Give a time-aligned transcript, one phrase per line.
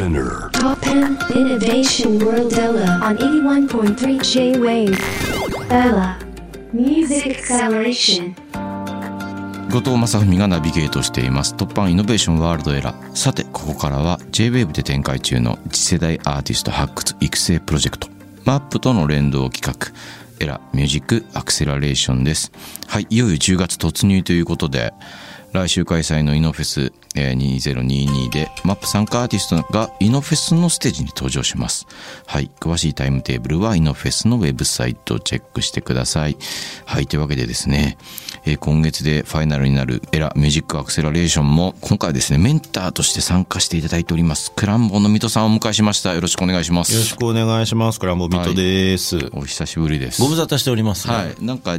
[0.00, 0.48] Spinner.
[0.52, 4.96] Top 10 Innovation World Ella on 81.3 J-Wave.
[5.68, 6.16] Ella
[6.72, 8.34] Music Acceleration.
[9.68, 18.08] 後藤正文がナビゲートしています突破イノベーションワールドエラーさてここからは JWAVE で展開中の次世代アーティスト発掘育成プロジェクト
[18.46, 19.92] マップとの連動企画
[20.42, 22.50] エラミュージックアクセラレーションです
[22.88, 24.94] はいいよいよ10月突入ということで
[25.52, 31.86] 来週開催のイノフェスえー2022でマップ参加アーティストがイノフェスのステージに登場します。
[32.26, 32.50] はい。
[32.60, 36.36] 詳しいタイムテーブルはイノフェスのウェブサイトをチェックしてください。
[36.84, 37.06] はい。
[37.06, 37.98] というわけでですね、
[38.44, 44.52] えー今月でファイナルになるエラミュージックアクセラレーションも今回はですね、メンターとして参加していただいております。
[44.52, 46.14] クランボの水戸さんをお迎えしました。
[46.14, 46.92] よろしくお願いします。
[46.92, 47.98] よろしくお願いします。
[48.00, 49.18] クランボミットです。
[49.32, 50.22] お久しぶりです。
[50.22, 51.14] ご無沙汰しております、ね。
[51.14, 51.34] はい。
[51.40, 51.78] なんか、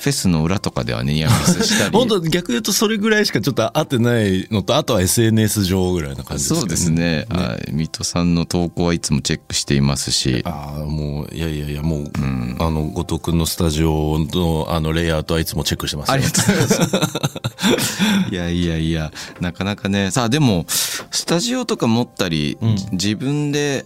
[0.00, 1.92] フェスの裏とかではね、ニアミスしたり。
[1.96, 7.26] 本当逆言うとそれぐらいしかちょっと会ってないのと、あとは SNS 上ぐらいな感じですそうですね。
[7.30, 7.72] はい。
[7.72, 10.42] 水戸さんの投稿はいつもチェックしていますし。
[10.44, 12.10] ああ、もう、いやいやいや、もう、
[12.58, 16.14] あの、後藤くんのスタジオの、あの、レイアウトはいつもチェックしてますよ。
[16.14, 18.30] ありがとうございます。
[18.30, 20.10] いやいやいや、なかなかね。
[20.10, 22.58] さあ、でも、スタジオとか持ったり、
[22.92, 23.84] 自分で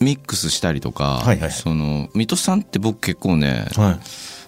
[0.00, 3.98] ミックスしたりとか、はいはいその、水戸さんって僕結構ね、はい。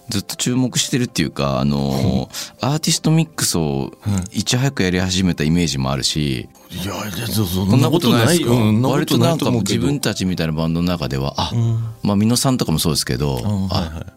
[0.08, 2.28] ずっと注目してるっていうか、あの、
[2.60, 3.92] アーティストミックスを
[4.32, 9.80] いち早くやり始めたイメージもあるし、いや、いやそそそんなことないですか、うん割とないんかと思うけど。
[9.80, 11.52] 自分たちみたいなバンドの中では、あ、
[12.02, 13.68] まあ、美濃さんとかもそうですけど、うん。
[13.68, 14.16] はいはい。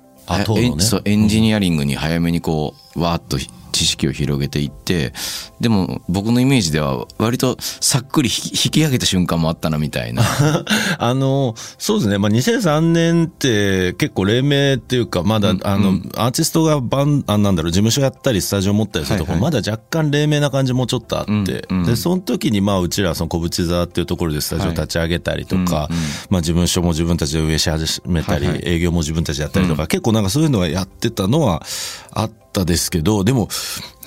[1.06, 3.38] エンジニアリングに早めにこう、わーっと
[3.80, 5.14] 知識を広げていって、
[5.62, 10.24] でも僕のイメージでは割とさっくり引き上げた瞬間もあったなみたいな。
[11.00, 12.18] あの、そうですね。
[12.18, 19.42] まあ、2003年って結構黎明っていうか、まだ、あの、アーティストがバン、あなんだろう、事務所やったり、スタジオ持ったりするところ、はい。
[19.44, 21.32] まだ若干黎明な感じもちょっとあって、
[21.70, 21.86] うんうん。
[21.86, 25.90] で、その時に、まあ、うちら、その小淵座っていうところでスタジオ立ち上げたりとか、
[26.30, 28.64] まあ、事務所も自分たちで運営し始めたり、はいはい。
[28.66, 31.64] 営業も自分たちでやったりとか、結構なんかそういうのはやってたのは
[32.12, 33.50] あったですけど、でも、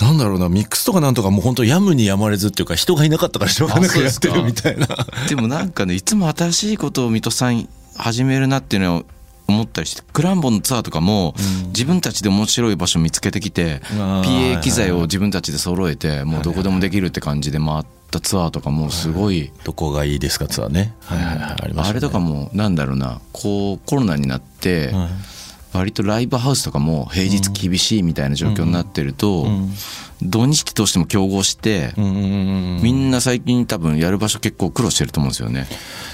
[0.01, 4.87] なんだろうな、ミックスとかなんとかもう本当やむにやまれずっていうか、人がいなかったからしょうがなくやってるみたいな。
[5.29, 9.05] でもなんかね、いつも新しいことを水戸さん始めるなっていうのを
[9.47, 11.35] 思ったりして、クランボのツアーとかも、
[11.69, 20.95] 自分たちで面白い場所見つけてきて、PA 機材を自分たちで揃えて、もうどこでもできるって感じで回ったツアーとかもすごい、どこがいいですかツアーね。
[21.09, 25.09] あれとかもなんだろうなこうコロナになって、はい
[25.73, 29.47] 割とライブハウスとかも平日厳しいみたいな状況になってると、
[30.23, 35.67] 土日ってどうしても競合して、みんな最近多分やる場所結構苦労してると思うんですよね。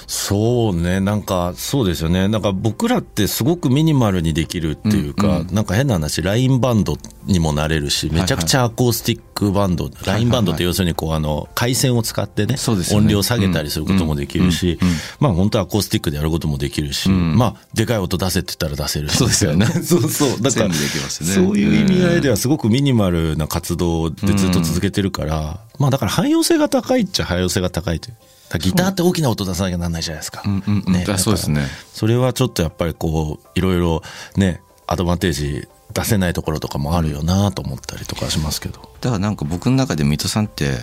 [0.08, 2.28] そうね、なんか、そうですよね。
[2.28, 6.96] なんか僕らってすごくミニマルにできるっていうか、なんか変な話、ラインバンド
[7.26, 12.58] にもなれるし、めちゃくちゃアコースティックバンド、ラインバンドって要するにこう、あの、回線を使ってね、ね
[12.94, 14.78] 音量下げたりすることもできるし、
[15.20, 19.18] まあ本当はアコースティックでやることもできるし、まあ、でかい音出せって言ったら出せるし。
[19.18, 20.40] そうですよね そうそう。
[20.40, 28.16] だから、ねそういう意味合いではすごくミニマルな活動でずっと続けてるから、まあだから汎用性が高いっちゃ汎用性が高いという。
[28.56, 30.42] ギターって大きな音出さなきゃなんないじゃないですか。
[30.44, 34.02] うんうんねあそうですねそれはちょっとやっぱりこう、いろいろ
[34.36, 38.80] ね、アドバンテージ出せないところとかもあるよなと思ったりとかしますけど。
[39.00, 40.78] だからなんか僕の中で水戸さんって、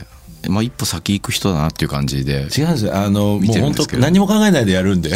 [0.48, 2.96] まあ、一歩先行く人だなっていう感じで違うんですよ。
[2.96, 5.09] あの、見もう本当何も考えないでやるんで。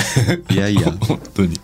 [0.49, 1.59] いやいや本当に。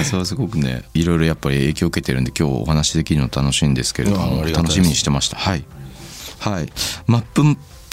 [0.00, 5.64] あそれはすごくねいろいろやっぱり影響を受けてるんで今日お話しできるの楽しいんですけれども楽しみにしてましたはい
[6.38, 6.68] はい
[7.06, 7.42] マップ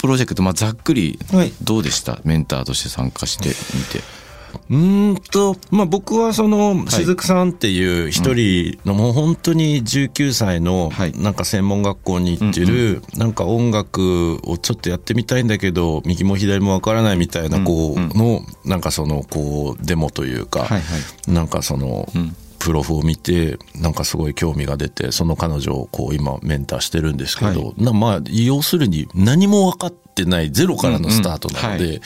[0.02, 1.52] プロジェクト、まあ、ざっくりはい。
[1.62, 4.22] どうでした、メンターとして参加してみて。
[4.68, 20.82] うーんと、まあ、僕はその、しずくさんっていう一人のもう本当に19歳のはい、なんか専門学校に行ってる、なんか音楽をちょっとやってみたいんだけど、右も左もわからないみたいな子の、なんかその、こう、デモというかはいは、
[21.28, 22.08] なんかその、
[22.62, 31.90] プロフを見て、なんかすごい興味が出て、その彼女をこう今メンターしてるんですけど、なまあ、要するに何も分かってないゼロからのスタートなのうんうん。
[31.90, 32.00] はい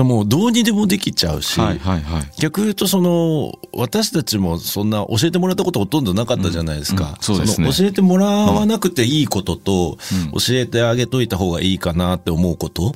[0.00, 2.22] で、でもうどうにでもできちゃうし、はいはいはい。
[2.38, 7.66] 逆言うとその私たちもそんな教えてもらったことほとんどなかったじゃないですか、うんうんそうですね。
[7.66, 9.98] の教えてもらわなくていいことと、
[10.32, 12.94] 教えてあげといた方がいいかなって思うこと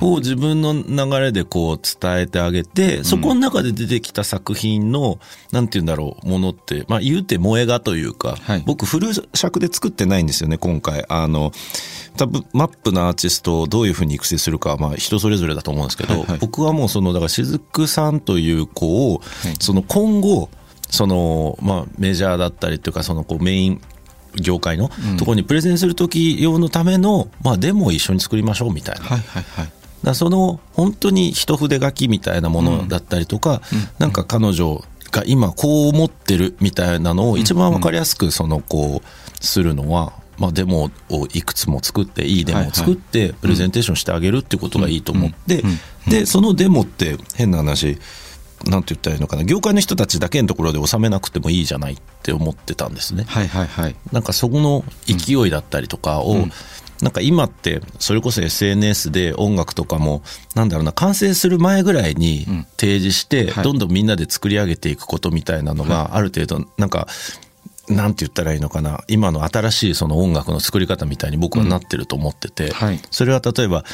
[0.00, 5.18] を自分の流れでこう伝えてあげて、そこの中で出てきた作品の
[5.52, 8.62] なんて言うんだろうものってまあ言うて萌え画というか、はい。
[8.66, 11.04] 僕フル尺で作ってないんですよね今回。
[11.08, 11.52] あの
[12.16, 16.38] 多分マップのアーティストをどういうふうに育成するかはまあ人それぞれだと思うんですけど、はいはい。
[16.38, 19.20] 僕はもうそのだから雫さんという子を、
[19.60, 20.50] その今後
[20.90, 23.80] そのまあメジャーだったりというかそのこうメイン
[24.40, 29.02] 業界のところにプレゼンする時用のための、まあデモを一緒に作りましょうみたいな。
[29.02, 29.72] はいはいはい。
[30.02, 33.60] らその本当に一筆書きみたいなものだったりとか、
[33.98, 45.62] なんか彼女が今こう思ってるみたいなのを一番わかりやすくそのこうするのは、まあ、デモをいくつも作っていいデモを作ってプレゼンテーションしてあげるってことがいいと思って
[46.08, 47.98] でそのデモって変な話
[48.64, 53.24] なんて言ったらいいのかな業界の人たちだけのところで収めなくてもいいじゃないって思ってたんですね。
[53.24, 53.96] はいはいはい。
[54.12, 56.46] なんかそこの勢いだったりとかを、
[57.02, 60.22] なんか今ってそれこそ SNS で音楽とかも
[60.54, 62.46] なんだろうな完成する前ぐらいに
[62.78, 63.64] 提示してはい。
[63.64, 67.06] どんどんみんなで作り上げていくことみたいなのがある程度なんか
[67.88, 69.04] なんて言ったらいいのかな。
[69.08, 73.00] 今の新しいその音楽の作り方みたいに僕はなってると思ってて、はい。
[73.10, 73.84] それは例えば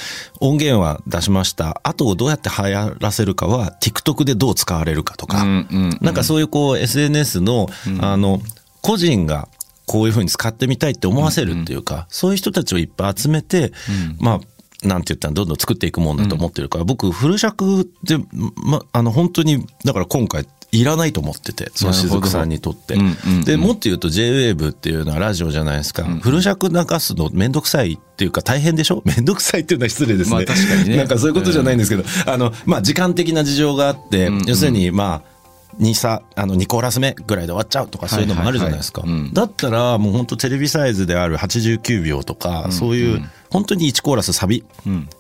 [0.41, 1.81] 音源は出しました。
[1.85, 5.99] 後をどうやって流行らせるかは TikTok でどう使われるかとか、うんうんうん。
[6.01, 7.69] なんかそういうこう SNS の、
[8.01, 8.41] あの、
[8.81, 9.49] 個人が
[9.87, 13.73] こういうふうに使ってみたいって思わせるっていうか、そういう人たちをいっぱい集めて、
[14.19, 14.41] ま
[14.85, 18.19] あ、なんて言ったらどんどん作っていくもんだと思ってるから、僕、フル尺で、
[18.57, 23.45] ま、あの、本当に、だから今回、いらないと思ってて、その雫さんにとってうんうんうん。
[23.45, 26.03] で、もっと言うと JWAVE っていうのはラジオじゃないですか。
[26.05, 29.03] フル尺流すのめんどくさいっていうか大変でしょ？
[29.07, 30.37] めんどくさいっていうのは失礼ですね。
[30.37, 35.32] まあ確かにねなんかそういうことじゃないんですけど、あの、まあ時間的な事情があって、要するにまあ、
[35.81, 39.03] 2さあの2コーラス目ぐらいで終わっちゃうとかそういうのもあるじゃないですか、
[39.33, 44.65] だったらもう本当テレビサイズである89秒とか、そういう本当に1コーラスサビ、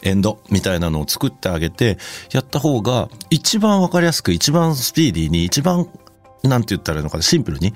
[0.02, 1.98] エンドみたいなのを作ってあげて
[2.32, 5.88] やった方が一番わかりやすく一番スピーディーに一番
[6.42, 7.72] なんて言ったらいいのかなシンプルに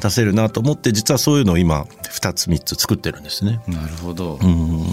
[0.00, 3.60] 出せるなと思って実はそういうのを今2つ3つ作ってるんですね。
[3.66, 4.86] なるほど、うん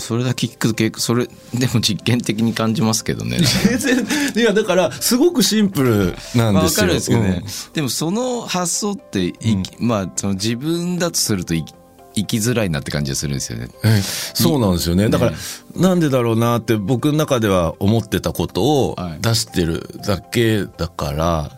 [0.00, 3.38] それだけ聞くと結構それでも実験的に感じますけどね。
[4.36, 6.80] いやだからすごくシンプルなんですよ。
[6.80, 7.72] かるんですけどね、うん。
[7.72, 13.68] でもその発想っていき、まあその自分だとすると生きづらいなって感じがするんですよね。
[13.84, 15.08] えそうなんですよね。
[15.08, 15.32] だから、
[15.76, 19.18] なんでだろうなって僕の中では思ってたことをはい。
[19.20, 21.50] 出してるだけだから、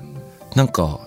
[0.56, 1.00] なんか、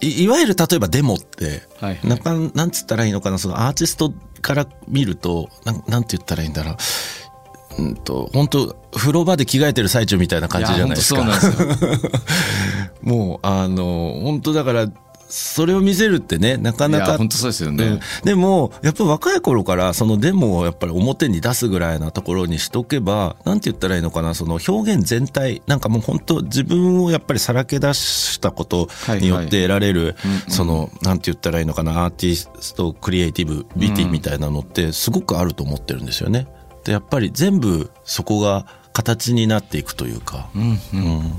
[0.00, 2.08] いいわゆる例えばデモって、はいはい。
[2.08, 6.76] なんかなんつったらいいのかな、そのアーティストから見ると、なんなんて言ったらいいんだろう。
[7.82, 11.24] うんと、本当風呂場で着替えてる最中みたいな感じじゃないですか。
[13.02, 14.88] もう、あの、本当だから、
[15.28, 17.84] それを見せるってね、なかないかや本当そうですよね。
[17.84, 28.88] うんでもやっぱり若い頃からそのデモをやっぱり表に出すぐらいなところにしとけばなんて言ったらいいのかなその表現全体なんかもう本当自分をやっぱりさらけ出したこと
[29.20, 30.16] によって得られる
[30.48, 36.46] そのなんて言ったらいいのかなアーティストクリエイティブビティみたいなのってすごくあると思ってるんですよね。
[36.84, 40.48] でやっぱり全部そこが形になっていくというか。
[40.54, 40.62] うん
[40.94, 41.32] うん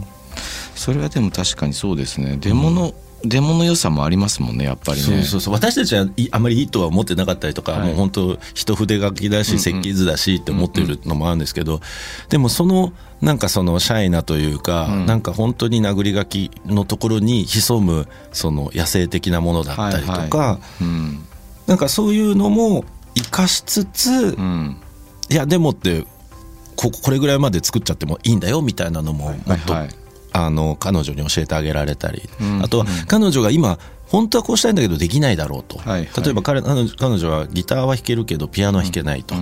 [0.75, 2.37] それはでも確かにそうですね。
[2.39, 5.03] デモの、デモの良さもありますもんね、やっぱりね。
[5.03, 5.53] そうそうそう。
[5.53, 7.87] 私たちはいあまりいいとは思ってなかったりとか、はい。
[7.87, 11.81] もう本当一筆書きだし設計図だしって思ってるのもあるんですけど、
[12.29, 21.25] でもそのなんかそのシャイなというか、なんか本当に殴り書きのところに潜むその野生的なものだったりとか、はいはうん。
[21.67, 22.85] なんかそういうのも
[23.15, 24.77] 生かしつつ、うん。
[25.29, 26.05] いやでもって
[26.75, 29.75] ここれぐらいまで作っちゃってもいいんだよみたいなのももっと、
[30.31, 32.63] あの彼女に教えてあげられたり、うん。
[32.63, 36.05] あとは彼女が今本当はこうしたいんだけどできないだろうと、はい。
[36.05, 36.79] はい例えば彼彼
[37.17, 39.35] 女はギターは弾けるけどピアノは弾けないと、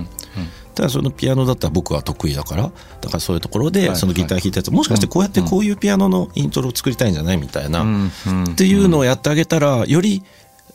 [0.74, 3.72] ただそのピアノだったら僕は得意だからだからそういうところはい。
[3.72, 10.22] でそのギター弾いたやつ、もしかしてこうやってこういうピアノのイントロを作りたいんじゃないみたいな、っていうのをやってあげたらより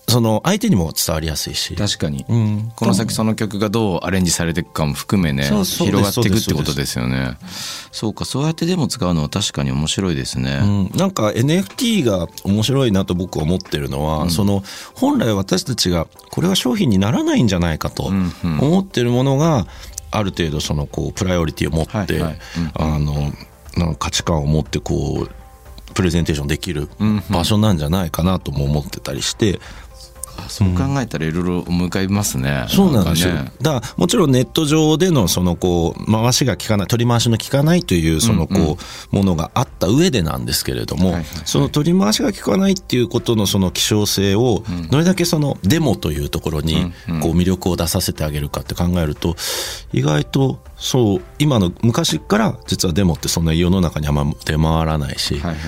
[0.07, 1.75] その相手にも伝わりやすいし。
[1.75, 2.25] 確かに。
[2.27, 2.71] うん。
[2.75, 7.37] この先その曲がどうアレンジされていくかも含めね広がっていくってことですよね。
[7.91, 18.59] そうかそうやってでも使うのは確かに面白いですね、うん、なんか NFT が面白いなと僕は思ってるのは、その本来私たちがこれは商品にならないんじゃないかとんうん。
[18.59, 19.67] 思ってるものが
[20.11, 22.21] ある程度そのこうプライオリティを持って、
[22.75, 23.31] あの
[23.77, 25.43] なんか価値観を持ってこう
[25.93, 26.89] プレゼンテーションできる
[27.29, 29.59] 場所なんじゃないかなとも思ってたりして、
[30.49, 32.65] そう考えたらいろいろ思い浮かびますね。
[32.69, 33.33] そうなんですよ。
[33.33, 33.51] かね。
[33.61, 38.77] だからもちろんネット上でのそのこう回しが効かない取り回しの効かないというそのこ
[39.11, 41.23] うものがあった上でなんですけれども、はいはい。
[41.23, 49.35] はいその取り回しが効かないっていうことのその希少性をどれだけそのデモというところにこう魅力を出させてあげるかって考えると
[49.91, 55.59] 意外とそう今の昔から実はデモってそんな世の中にあんま出回らないし、はいはい。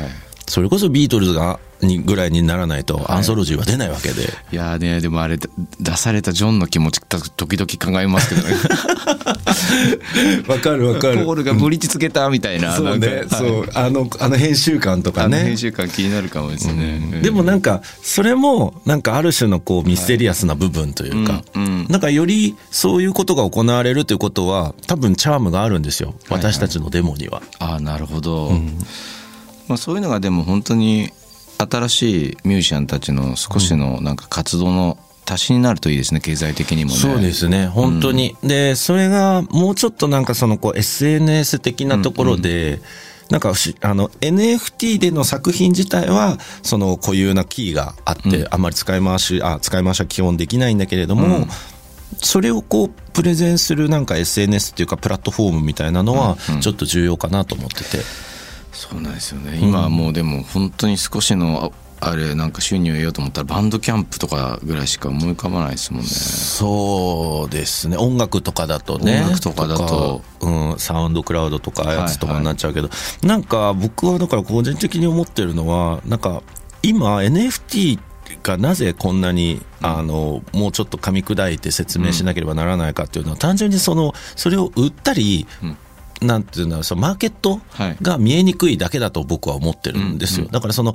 [0.47, 4.23] それこそビートルズがにぐらいにならないとアンソロジーは出ないわけで。
[4.51, 5.49] いやーねでもあれ出
[5.97, 8.55] されたジョンの気持ちた時々考えますけどね。
[10.47, 11.25] わかるわかる。
[11.25, 13.37] ポールがブリッジつけたみたいなそうね、なんか。
[13.37, 13.69] そう。
[13.73, 15.43] あのあの編集感とかね。
[15.43, 26.15] 編集感気になるかもですね、でもなんかそれもなんかある種のこうミステリアスな部分というか、うんうんなんかよりそういうことが行われるということは多分チャームがあるんですよ。
[26.29, 27.41] 私たちのデモには。
[27.59, 28.51] ああなるほど、
[29.67, 31.11] まあ、そういうのがでも本当に
[31.57, 34.97] 新しいミュージシャンたちの少しのなんか活動の
[35.27, 36.97] 足しになるといいですね経済的にもね。
[36.97, 42.79] そうですね本当に、でそれがもうちょっとなんかそのこう SNS 的なところで、
[43.29, 51.47] なんかしあの NFT での作品自体はその固有なキーがあって、あんまり使い回しあ使い回しは基本できないんだけれども、
[52.17, 58.03] それをこうプレゼンするなんか SNS っていうかプラットフォームみたいなのはちょっと重要かなと思ってて、
[58.75, 59.57] そうなんですよね。
[59.61, 66.07] 今はもうでも本当に少しのああれなんか収入を得ようと思ったらバンドキャンプとかぐらいしか思い浮かばないですもんね。
[66.07, 67.97] そうですね。
[67.97, 69.21] 音楽とかだとね。
[69.23, 70.21] 音楽とかだと。
[70.41, 72.89] うん、サウンドクラウドとかやつとかになっちゃうけど、
[73.23, 76.43] なんか僕はだから個人的に思ってるのはなんか
[76.83, 77.97] 今 NFT
[78.43, 85.47] がなぜこんなに、あのもうちょっと噛み砕いて説明しなければならないかっていうのは、単純にそのそれを売ったり、
[86.21, 87.97] なんていうのそのマーケットはい。
[88.01, 90.47] が見えにくいだけだと僕は思ってるんですよ。
[90.51, 90.93] だからその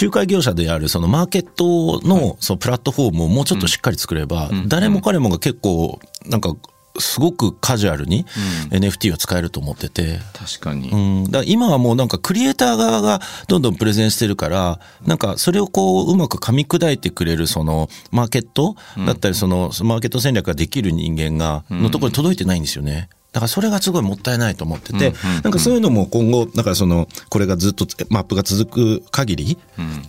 [0.00, 6.54] 仲介業者であるそのマーケットのそのプラットフォームをもうちょっとしっかり作れば、誰も彼もが結構なんか
[6.98, 8.26] すごくカジュアルに
[8.70, 10.18] NFT を使えると思ってて。
[10.34, 10.96] 確かに、う
[11.28, 18.76] ん、だ今はもうなんかクリエイター側がどんどんプレゼンしてるから、なんかそれをこううまく噛み砕いてくれるそのマーケット
[19.06, 23.08] だったりそのマーケット戦略ができる人間が、のところに届いてないんですよね。
[23.32, 29.58] だからそれがすごいもったいないと思ってて、なんかそういうのも今後、だからその、これがずっとマップが続く限り、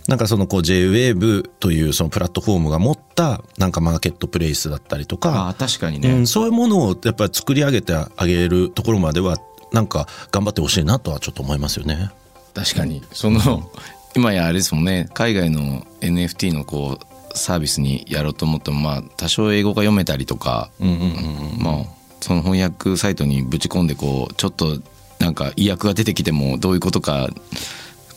[0.08, 9.38] なんかそのこう JWAVE というそのプラットフォームが持ったなんかマーケットプレイスだったりとか、ああ確かにね、うん、そういうものをやっぱり作り上げてあげるところまでは
[9.72, 12.10] なんか頑張ってほしいなとはちょっと思いますよね。
[12.52, 13.02] 確かに。
[13.12, 13.70] その
[14.14, 15.08] 今やあれですもんね。
[15.14, 20.70] 海外の NFT のこうサービスにやろうと思ってもまあ多少英語が読めたりとか、
[21.58, 24.78] まあその翻訳サイトにぶち込んでこうちょっと
[25.18, 27.28] なんか意訳が出てきてもどういうことか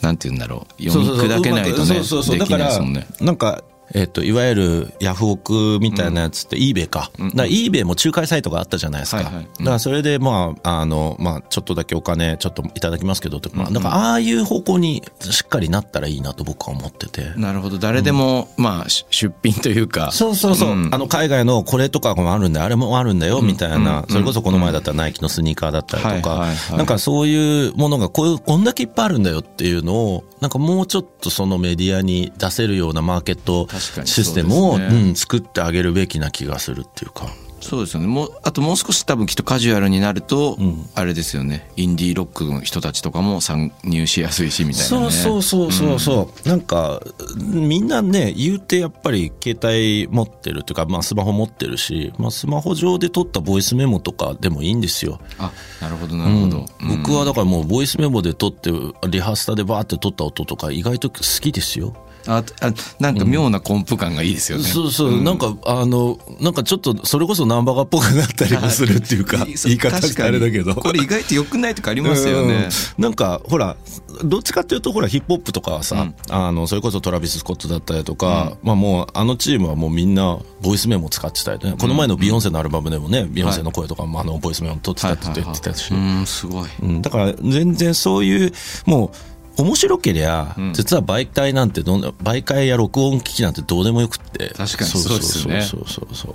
[0.00, 2.00] なんて言うんだろう読み砕けないとね
[2.38, 3.06] できないですもんね。
[3.20, 3.62] なんか
[3.94, 17.32] えっといわゆるヤフオクみたいなやつって eBay か,、だから eBay も仲介サイトがあったじゃないですか、だからそれでまああの、まあ、ちょっとだけお金ちょっといただきますけどとか、まあだからああいう方向にしっかりなったらいいなと僕は思ってて。
[17.36, 17.78] なるほど。
[17.78, 20.10] 誰でも、まあし出品というか。
[20.12, 20.94] そうそうそう、うん。
[20.94, 23.18] あの海外のこれとかもあるんだよあれもあるん。
[23.18, 34.86] だよみたいな、それこそこの前だったらナイキのスニーカーだったりとか、なんかそういうものがこういうこんだけいっぱいあるんだよっていうのをなんかもうちょっとそのメディアに出せるようなマーケットシステムをね。
[34.86, 37.28] うん、作ってあげるべきな気がするっていうか。
[37.60, 38.06] そうですよね。
[38.06, 40.56] もうあともう少し多分きっとカジュアルになると、
[40.94, 41.68] あれですよね。
[41.76, 45.10] インディーロックの人たちとかも参入しやすいしみたいなね。
[45.10, 47.02] そうそうそうそうそう、なんか
[47.36, 55.18] みんなね言うてやっぱり携帯持ってるというか、まあ、スマホ持ってるし、まあ、スマホ上で撮ったボイスメモとかでもいいんですよ。
[55.38, 57.02] あなるほどなるほど、うん。
[57.02, 58.70] 僕はだからもうボイスメモで撮って
[59.08, 61.92] リハーサルでバーって撮った音とか意外と好きですよ。
[62.28, 70.74] ああなんか妙なコンプ感がいいですよね、そうそう、なんかあのなんかちょっとそれこそナンバガっぽくなったりもするっていうか 言い方ってあれだけど。
[70.74, 72.68] これ意外と良くないとかありますよね、
[72.98, 73.02] うん。
[73.02, 73.76] なんかほら
[74.24, 86.68] どっちかっていうとほらヒップホップとかはさ、あのそれこそトラビス・スコットだったりとか、まあもうあのチームはもうみんなボイスメモ使ってたりね、この前のビヨンセのアルバムでもね、ビヨンセの声とかもあのボイスメモ取ってたって言ってたし、うんすごい。
[86.82, 88.52] うん、だから全然そういう
[88.86, 89.10] もう
[89.58, 94.48] 面白けりゃ、実は媒体なんてどんな媒介や録音機器なんてどうでもよくって。
[94.56, 95.62] 確かにそうですよね。
[95.62, 96.34] そうそうそうそう。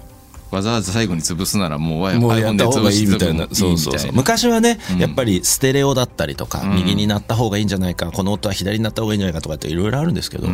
[0.55, 3.45] わざわざ最後に潰すならもうもうや iPhone った方がいいみたいでな。
[3.45, 3.89] 潰してもいいみたいな。
[3.89, 4.11] そうそうそう。
[4.13, 10.47] 昔はね、やっぱりステレオだったりとか、右になった方がいいんじゃないか、この音は左になった方がいいんじゃないかとかっていろいろあるんですけど、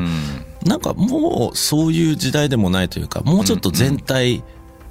[0.64, 4.42] なんかもうそういう時代でもないというか、もうちょっと全体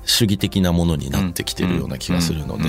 [0.04, 2.64] 主義的なものになってきてるような気がするので、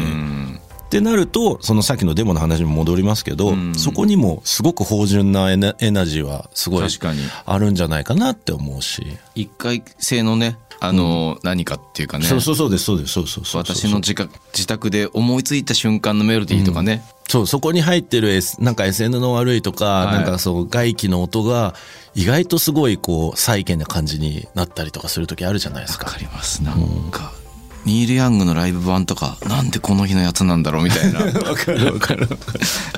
[0.89, 6.87] ってなると、そのさっきのデモの話にも戻りますけど、そこにもすごく芳醇なエナエナジーはすごい
[7.45, 9.05] あるんじゃないかなって思うし。
[9.35, 12.25] 一回性のねあの、何かっていうかね。
[12.25, 13.75] そうそうそうです、そうです、そうそうそうそう。
[13.75, 20.15] 私の自覚自宅で思いついた瞬間のメロディーとかね、そう、そこに入ってる、S、なんか SN の悪いとか、はい。
[20.15, 21.75] なんかそう、外気の音が、
[22.15, 26.05] 意外とすごい、こう、再現な感じになったりとかする時あるじゃないですか。
[26.05, 26.63] わかります。
[26.63, 27.33] なんか、
[27.85, 31.19] ニール・ヤングのライブ版とかなんでこの日のやつなんだろうみたいな。
[31.49, 32.27] わかるわかる。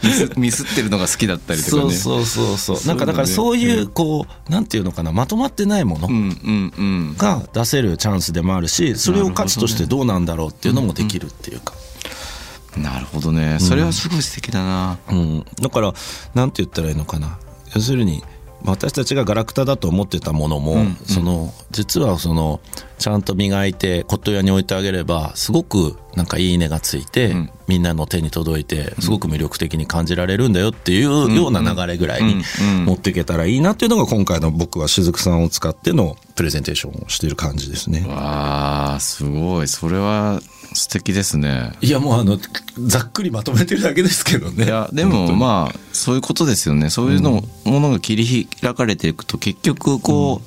[0.03, 1.93] ミスミスってるのが好きだったりとかね。
[1.93, 2.87] そうそうそうそう。
[2.87, 6.81] なんかだからそういう、こう、なんていうのかな、まとまってないものうんうんう
[7.13, 7.15] ん。
[7.17, 11.73] が出せるチャンスでもあるし、それを価値としてどうなんだろうっていうのもできるっていうか。
[12.77, 13.57] なるほどね。
[13.59, 15.93] それはすごい素敵だな、うん、だから
[16.33, 17.37] なんて言ったらいいのかな。
[17.75, 18.23] 要するに
[18.63, 22.59] 私たちがガラクタだと思ってたものも、その実はその
[22.99, 27.33] ちゃんと磨いて骨董屋に置いてあげればすごくなんかいいねがついて、
[27.67, 32.43] みんなの手に届いてすごく魅力的に感じられるんだよっていうような流れぐらいに
[32.85, 38.05] 持っていけたらいいなっていうのが今回の僕は雫さんを使ってのプレゼンテーションをしている感じですね。
[38.07, 39.67] わあすごい。
[39.67, 40.41] それは
[40.73, 41.73] 素敵ですね。
[41.81, 42.37] いやもうあの
[42.85, 44.65] ざっくりまとめてるだけですけどね。
[44.65, 46.89] いやでもまあそういうことですよね。
[46.89, 50.41] そういうの、ものが切り開かれていくと結局こ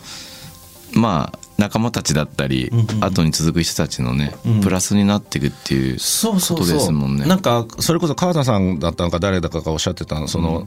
[0.94, 7.26] う、まあ仲間たちだったり、後に続く人たちのね、プラスになっていくっていうそうそうことですもんね。
[7.26, 10.66] なんかそれこそ川田さんだったのか誰だかがおっしゃってたのその、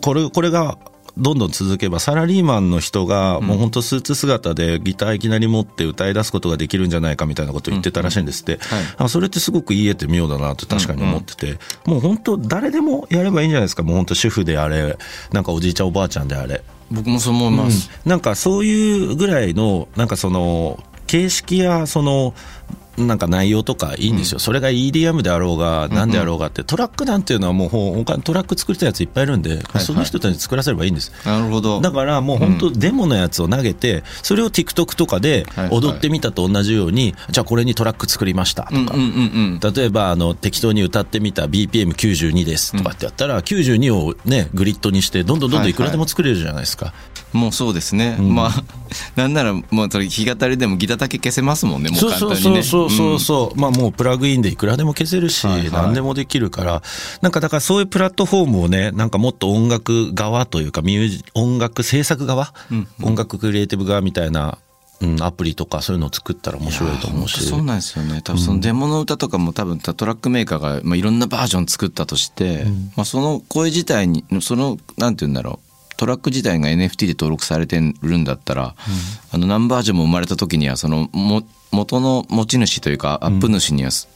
[0.00, 0.78] これこれが
[1.18, 8.58] どんどん続けばサラリーマンの人がもう本当スーツ姿でギターいきなり持って歌い出すことができるんじゃないかみたいなことを言ってたらしいんですって、
[8.96, 13.82] あそれってすごく言えて妙だなと確かに思ってて、もう本当誰でもやればいいんじゃないですか。
[13.82, 14.96] もう本当主婦であれ。
[15.32, 16.62] なんかおじいちゃんおばあちゃんであれ。
[16.90, 17.90] 僕もそう思います。
[18.06, 22.34] なんかそういうぐらいのなんかその形式やその
[22.98, 31.12] なんか内容とかいいんですよ、それが EDM であろうが、なんであろうがって、トラックなんていうのはもうにトラック作りたいやついっぱいいるんで、その人たちに作らせればいいんです。
[31.24, 31.80] なるほど。
[31.80, 35.76] だからもう本当、デモのやつを投げて、それを TikTok とかではいはい。
[35.76, 46.92] 踊ってみたと同じように、じゃあこれにトラック作りましたとか、うんうんうん例えばあの適当に歌ってみた BPM92 ですとかってやったら、92をね、グリッドにして、どんどんどんどんいくらでも作れるじゃないですか。
[47.32, 48.16] もうそうですね。
[48.18, 48.64] まあ、
[49.16, 52.36] なんならもうそれ弾き語りでもギターだけ消せますもんね、もう簡単にね。
[52.36, 55.70] そうそうそうそう、まあもうプラグインでいくらでも消せるし、はいはい。
[55.70, 56.82] 何でもできるから、
[57.20, 62.52] なんかだからそういうプラットフォームをね、なんかもっと音楽側というか、ミュージ音楽制作側、
[63.02, 64.58] 音楽クリエイティブ側みたいな、
[65.00, 67.44] うん、アプリとかそういうのを作ったら面白いと思うし。
[67.44, 68.22] そうなんですよね。
[68.22, 72.64] 多分そのデモの歌とかも多分トラックメーカーが、まあ、いろんなバージョン作ったとして、
[72.96, 75.72] まあ、その声自体にそのなんて言うんだろう。
[75.96, 78.74] トラック自体が NFT で登録されてるんだったら、
[79.30, 84.08] あの何バージョンも生まれた時にはそのも元の持ち主というかアップ主にはす、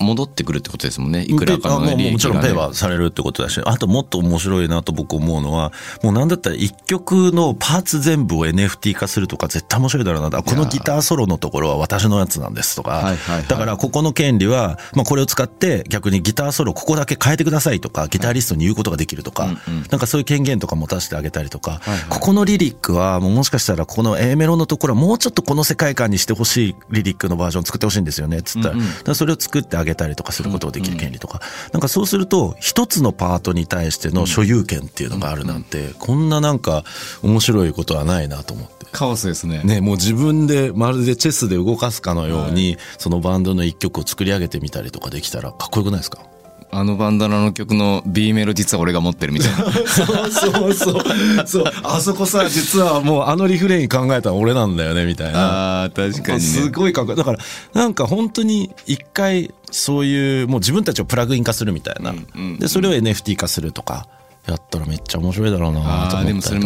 [0.00, 1.24] 戻ってくるってことですもんね。
[1.24, 10.38] いくらかのあもう利益が、ね、もちろんペイはされるってことだし、あともっと面白いなと僕思うのは、もうなんだったら一曲のパーツ全部を NFT 化するとか絶対面白いだろうな。
[10.38, 13.46] あこのギターソロのところは私のやつなんですとか、はいはいはい。
[13.46, 19.48] だからここの権利は、まあこれを使って逆にギターソロここだけ変えてくださいとか、ギタリストに言うことができるとか、
[19.90, 31.40] なんかそういう権限とか持たせてあげたりとか、ここのリリックはもうもしかしたらこの A メロのところはもうちょっとこの世界観にしてほしいリリックのバージョン作ってほしいんですよね、つったら、だからそれを作ってあげたりとかすることができる権利とか、
[31.72, 36.84] なんかそうすると一つのパートに対しての所有権っていうのがあるなんて、こんななんか
[37.22, 38.86] 面白いことはないなと思って。
[38.90, 39.62] カオスですね。
[39.64, 46.22] ね、もう自分でまるでチェスで動かすかのように、そのバンドの一曲を作り上げてみたりとかできたらかっこよくないですか？
[46.70, 51.46] あのバンダナの曲の B メロ実は俺が持ってるみたいなそうそうそう。
[51.46, 51.64] そう。
[51.82, 55.84] あそこさ、実はもうあのリフレイン考えたの俺なんだよね、みたいな。
[55.84, 57.14] あー確かにねすごい考え。
[57.14, 57.38] だから、
[57.72, 62.14] なんか本当に一回そういう、もう自分たちをプラグイン化するみたいな。
[62.58, 64.06] で、それを NFT 化するとか。
[64.52, 66.60] やったらめっちゃ面白いだろうなとあーでもそれ。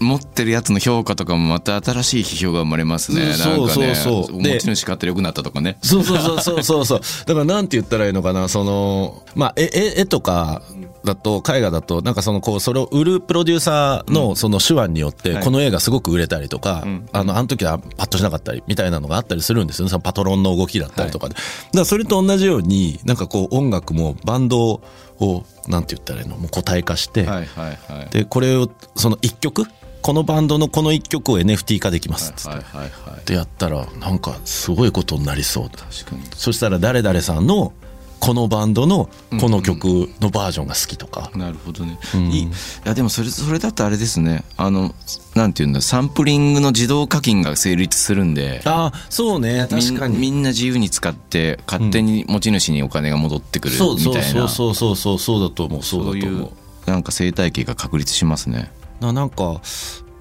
[0.00, 3.32] 持ってるやつの評価とかもまた新しい批評が生まれますね。
[3.34, 5.78] そうそうそうね、で持ち主買って良くなったとかね。
[5.82, 7.00] そうそうそうそうそうそう。
[7.26, 10.62] だからなんて言ったらいいのかな、その、まあ、絵、 絵絵とか
[11.06, 19.90] だと、絵画だと、なんかその、こう、それを売るプロデューサーのその手腕によって、この絵がすごく売れたりとか、あの、あの時はパッとしなかったり、みたいなのがあったりするんですよね。
[19.90, 21.34] そのパトロンの動きだったりとかで。
[21.34, 28.10] だからそれと同じように、なんかこう、音楽もバンドを、なんて言ったらいいの、もう個体化して、はいはいはい。
[28.10, 29.64] で、これを、その一曲？
[30.02, 32.52] このバンドのこの一曲を NFT 化できますっつっ
[33.24, 33.34] て。
[33.34, 35.70] やったらなんかすごいことになりそう。
[36.36, 37.72] そしたら誰々さんの
[38.18, 39.08] このバンドの
[39.40, 41.98] この曲のバージョンが好きとか、なるほどね。
[42.14, 42.48] いいい
[42.84, 44.44] やでもそれそれだとあれですね。
[44.56, 44.94] あの
[45.34, 48.62] なんていうんだサンプリングの自動課金が成立するんで。
[48.64, 49.66] ああそうね。
[49.70, 50.18] 確かに。
[50.18, 55.82] みんな自由に使って勝手に持ち主にお金が戻ってくるみたそういな、そうそうそうそうそうそうだと思う。
[55.82, 56.22] そうそういう。
[56.22, 56.52] だと思
[56.86, 58.70] うなんか生態系が確立しますね。
[59.00, 59.60] ななんか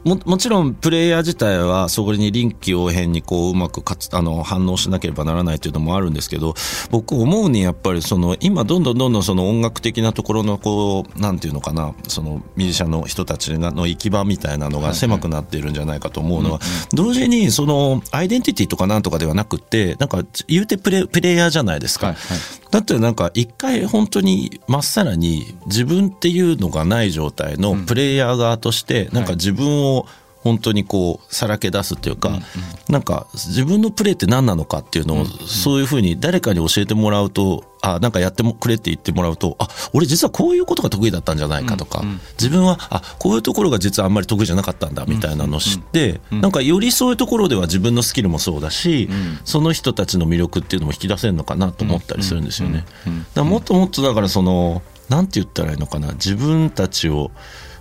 [0.05, 6.53] ももちろんプレイヤー自体はそこに臨機応変にこううまくかつあの反応しなければならないというのもあるんですけど
[6.91, 16.59] 僕思うにやっぱりその今どんどんどんどんその音楽的なところのこうなんていうのかなそのミュージシャンの人たちがの行き場みたいなのが狭くなっているんじゃないかと思うのは
[16.93, 22.07] 同時にそのアイデンティティとかなんとかではなくってなんか言うてプレプレイヤーじゃないですか。
[22.07, 22.37] はいはい。
[22.71, 30.08] だってなんか一回本当にまっさらに自分っていうのがない状態のプレイヤー側としてなんか自分を
[30.45, 32.39] 本当にこうさらけ出すっていうか、
[32.88, 42.03] なんか自分のプレーって何なのかっていうのを、そういうふうに誰かに教えてもらうとあなんかやってもくれって言ってもらうとあ俺実はこういうことが得意だったんじゃないかとか、
[42.34, 49.10] 自分はあこういうところが実はあんまり得意じゃなかったんだみたいなのを知って、なんかよりそういうところでは自分のスキルもそうだし、
[49.45, 52.86] その人たちの魅力っていうのも引き出せるのかなと思ったりするんですよね。
[53.34, 57.31] だもっともっとだからそのなんて言ったらいいのかな自分たちを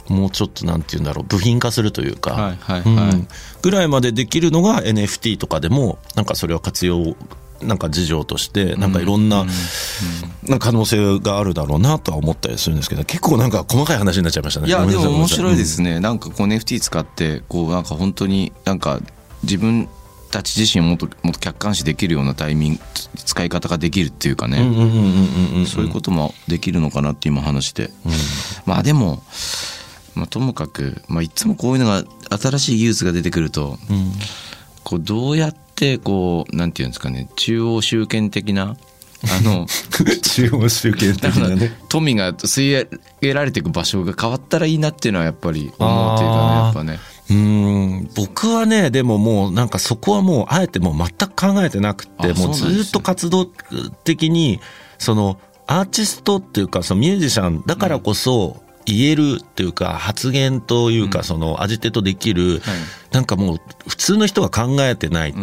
[0.09, 2.55] もうちょっとなんて言うんだろう部品化するというか、
[3.63, 7.17] ぐらいまでできるのが NFT とかでもなんかそれを活用
[7.63, 9.47] なんか事情としてなんかいろんな
[10.43, 14.69] なんか可能性があるだろうなとは思ったりするんですけど結構なんか細かい話になっちゃいましたね。
[14.69, 19.01] いやでも面白いでごすね、なんかこう NFT 使ってこうなんか本当になんか
[19.43, 19.89] 自分
[20.31, 22.81] たち自身をもっともっと客観視できるようなタイミング
[23.25, 24.59] 使い方ができるっていうかね、
[25.67, 27.91] そういうこともできるのかなって今話して、
[28.67, 29.23] まあでも、
[30.15, 32.05] まあ、ともかく、まあ、いつもこういうのが
[32.39, 33.79] 新しい技術が出てくると、
[34.85, 38.77] こうどうやってこうなんていうんですかね中央集権的な
[39.25, 39.67] あの
[40.23, 41.77] 中央集権的なね。
[41.89, 42.89] 富が吸い上
[43.21, 46.99] げられていく場所が変わったらいいなっていうのはやっぱり思うっていうかねやっぱね。
[47.31, 54.61] うーん僕はねでももうなんかそこはもうあえてもう全く考えてなくてもうずっと活動的に
[54.99, 62.61] そのアーティストっていうかそのミュージシャンだからこそ言えるっていうか発言というかそのアジテートできる
[63.13, 65.35] なんかもう普通の人が考えてない。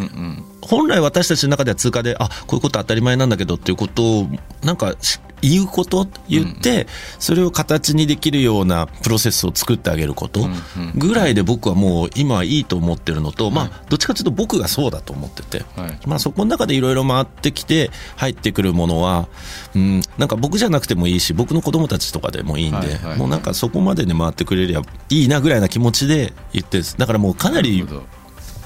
[0.61, 4.27] 本来私たちの中では通過であこういうこと当たり前なんだけどっていうことを
[4.63, 6.87] なんかし言うこと言って、
[7.19, 10.47] それを形にできるようなプロセスを作ってあげること
[10.95, 15.99] ぐらいで僕はもう今はいいと思ってるのと、まあどっちかというと僕がそうだと思ってて、はい。
[16.07, 19.27] まあそこの中でいろいろ回ってきて入ってくるものは、
[19.75, 27.85] うん、なんか僕じゃなくてもいいし僕の子供たちとかでもいいんで、もうなんかそこまでに回ってくれりゃいいなぐらいな気持ちで言ってだからもうかなり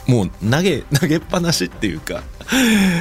[0.08, 2.24] もう投げ 投げっぱなしっていうか。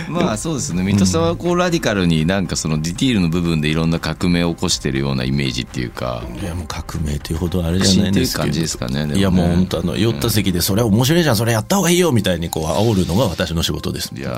[0.08, 0.82] まあそうですね。
[0.82, 6.24] 水戸さんはこうラディカルになんかそのディティールの部分でいろんな革命を起こしてるようなイメージっていうか。
[6.40, 9.18] いやもう革命というほどあれじゃないんです感じですかねね。
[9.18, 14.12] いやもう本当あの酔った席でそれは面白いじゃんそれやった方がいいよみたいにこう煽るのが私の仕事です。
[14.16, 14.30] いや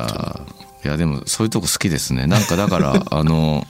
[0.83, 2.26] ーいやでもそういうとこ好きですね。
[2.26, 3.66] なんかだから あの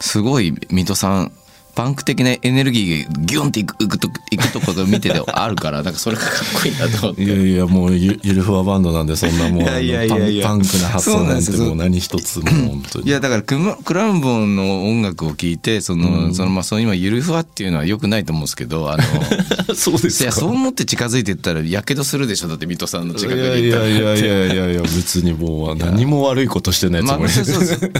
[0.00, 1.32] すごい水戸さん
[1.74, 7.22] パンク的なエネルギーがギュンっていくいくといくとこが見ててあるから なんかそれがかっこいいなと思って。
[7.22, 10.48] いやいやもうゆゆるふわバンドなんでそんなもうあのいやいやいやいや。
[10.48, 13.08] パンクな発想なんてもう何一つもう本当に。
[13.08, 27.92] いやだからクマクラウンボンの音楽を聴いてその、そのまあその今ゆるふわっていうのはよくないと思うんですけどあのそうでいやそう思って近づいていったらやけどするでしょだって水戸さんの近くいやいに行ったらやいやいやいやいや別にもう何も悪いことしてないつまあもりでそうそうそう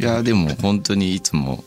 [0.00, 1.64] いやでも本当にいつも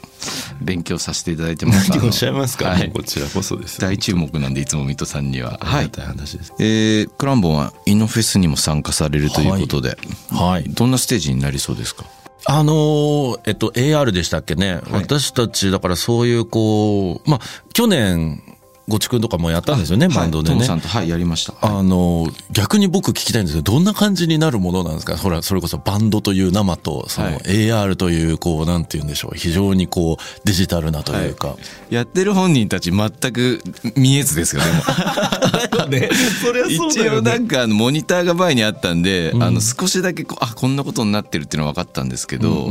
[0.61, 2.89] 勉強させていただいてます 何をおっしゃいますか、はい。
[2.91, 3.79] こちらこそです。
[3.79, 5.59] 大注目なんでいつも水戸さんには。
[5.61, 5.91] はい。
[5.95, 6.53] 話です。
[6.59, 9.97] えー、クランボンはイノフェスにも参加されるということで、
[10.29, 10.63] はい。
[10.67, 12.05] どんなステージになりそうですか？
[12.45, 17.41] あのーえっと、AR でしたっけね、私たち、だからそういう、こう、まあ、
[17.73, 18.41] 去年、
[18.87, 20.57] ごちくんとかもやったんですよね、バンドでね。
[20.59, 20.75] はいトムさ。
[20.75, 21.53] んとはいやりました。
[21.61, 25.15] あのー逆に僕聞きたいんですけど、どんな感じになるものなんですか？
[25.17, 27.37] ほら、それこそバンドという生と、そのはい。
[27.39, 31.55] AR という、こう、なんて言うんでしょう、非常にこう、デジタルなというか。
[31.89, 33.61] やってる本人たち全く
[33.95, 35.87] 見えずですよでも。
[35.89, 36.09] ね、
[36.41, 42.69] そり一応なんかモニターが前にあったんで、あの少しだけこうあこんなことになってるっていうのは分かったんですけど、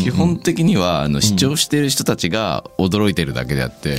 [0.00, 3.98] 基本的にはあの視聴してる人たちが驚いてるだけであって、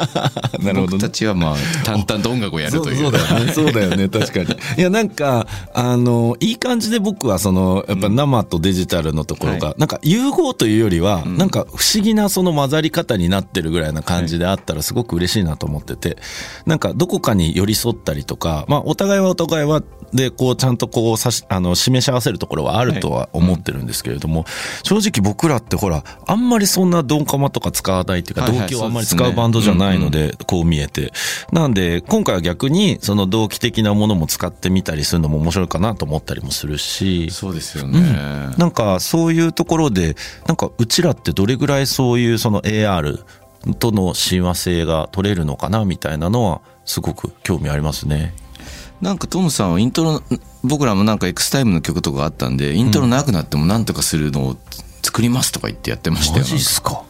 [0.62, 2.96] なるほどね僕たちはまあ淡々と音楽をやるという。
[2.96, 3.52] そうだよね。
[3.52, 4.08] そうだよね。
[4.08, 4.58] 確かに。
[4.76, 16.18] いや、なんか、あの、いい感じで僕はその、やっぱ生とデジタルのところが、はなんか融合というよりは、なんか不思議なその混ざり方になってるぐらいな感じであったらすごく嬉しいなと思ってて、
[16.66, 24.46] なんかどこかに寄り添ったりとか、まあお互いはお互いは、で、こうちゃんとこうさし、あの、示し合わせるところはあるとは思ってるんですけれども、
[24.82, 31.12] 正直僕らってほら、あんまりそんなドンカマとか使わないっていうか、はいはい動機をあんまり使そうバンドじゃないので、こう見えて。
[31.52, 38.00] なんで、今回は逆に、その同期的なものも使ってみたりするのも面白いかなと思ったりもするし、そうですよね、
[38.56, 43.22] なんかそういうところで、なんかうちらってどれぐらいそういうその AR
[43.78, 48.34] との親和性が取れるのかなみたいなのは、すごく興味ありますね。
[49.00, 50.22] なんかトムさんはイントロ
[50.64, 54.56] 僕らもなんか X タイムの曲とかあったんでイントロなくなってもなんとかするのを
[55.02, 57.04] 作りますとか言ってやってましたマよジっすか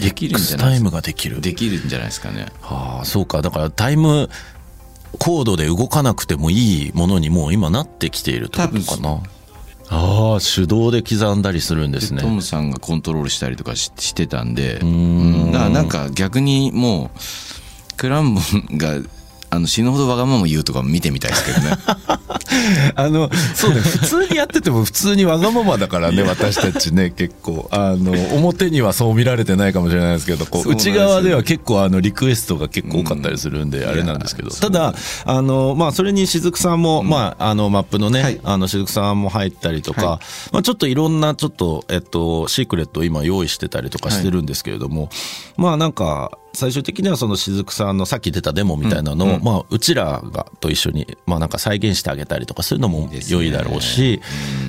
[0.00, 1.40] できるんじゃないですかタイムができる。
[1.40, 3.42] できるんじゃないですかねはあ、そうか。
[3.42, 4.28] だからタイム
[5.18, 9.22] コードで動かなくてもいいものにもう今なってきているってことかな。
[9.88, 12.20] ああ、手動で刻んだりするんですね。
[12.20, 17.18] トムさんがコントロールしたりとかししてたんでんうんだからなんか逆にもう
[17.96, 18.40] クランボ
[18.74, 18.96] ンが
[19.56, 21.76] ああの死ぬほどわがまま言うとか見てみたいですけどね。
[22.94, 27.68] あの、そうね、普通にやってても普通にわがままだからね、私たちね、結構。
[27.70, 34.50] あの、表にはそう見られてないかもしれないですけど、こう、内側では結構あの、リクエストが結構多かったりするんで、あれなんですけど。
[34.50, 38.40] ただ、あの、まあ、それに雫さんも、まあ、あの、マップのね、はい。
[38.44, 40.20] あの、雫さんも入ったりとか、は
[40.52, 45.08] まあ、ちょっといろんな、ちょっと、えっと、シークレットを今用意してたりとかしてるんですけれども、
[45.56, 54.22] まあ、なんか、最終的にはその雫さんのさっき出たデモみたいなのを、まあ、うちらがと一緒に、まあなんか再現してあげたりとかそういうのも良いだろうし、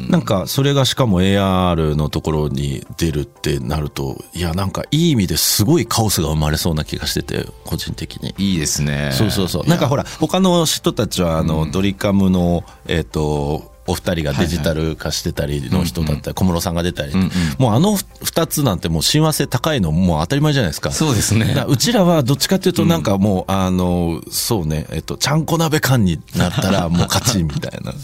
[0.09, 8.35] なんかそれがしかも AR のところに出るってなると、いやなんかいい意味ですごいカオスが生まれそうな気がしてて、個人的に。
[8.37, 9.65] いいですねそうそうそう。
[9.65, 17.13] なんかほら、他の人たちは、あの、ドリカムの、えっ、と、お二人がデジタル化してたりの人だったり、小室さんが出たり、
[17.57, 20.91] もうあの二つなんてもう親和性高いのもう当たり前じゃないですか。
[20.91, 21.65] そうですね。
[21.67, 27.93] うちらはどっちかっていうとなんかもう、あの、そうね、えっと、ちゃんこ鍋感になったら もう勝ちみたいな。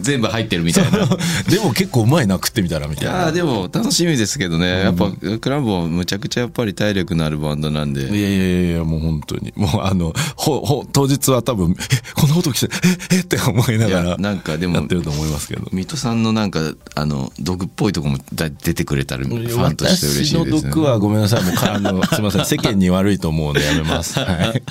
[0.00, 1.06] 全部入ってるみたいな。
[1.48, 3.12] でも結構うまいな食ってみたらみたいな。
[3.12, 8.02] いやーでも楽しみですけどね、やっぱクランボはむちゃくちゃやっぱり体力のあるバンドなんで。
[8.02, 9.52] いやいやいやもう本当に。
[9.56, 12.68] もうあの、ほ、ほ、当日は多分、え、こんなこと来て、
[13.10, 15.68] え、えって思いないがやら、なんかでもやってると思いますけど。
[15.72, 21.44] 水戸さんのなんかあの毒っぽいとこもだ出てくれたらファンとして嬉し私のいですね毒はごめんなさい。
[21.44, 22.44] もうか、あの、すみません。
[22.44, 24.18] 世間に悪いと思うんでやめます。
[24.20, 24.62] はい。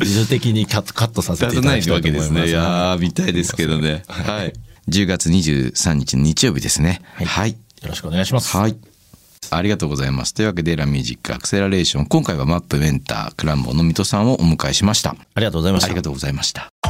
[0.00, 2.48] 自主的にカット、カットさせていただきたいと思います。
[2.48, 4.52] いやー見たいですけどねはい
[4.88, 8.56] 10月23日の日曜日ですねはいよろしくお願いします。
[8.56, 8.76] はい。
[9.50, 10.34] ありがとうございます。
[10.34, 12.06] というわけで、ラミュージックアクセラレーション。
[12.06, 15.10] 今回はマップメンター、クランボの水戸さんをお迎えしました。
[15.10, 16.02] ありがとうございましたありが。
[16.02, 16.89] とうございました。